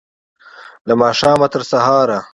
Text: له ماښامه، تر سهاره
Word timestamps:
له 0.87 0.93
ماښامه، 1.01 1.47
تر 1.53 1.61
سهاره 1.71 2.19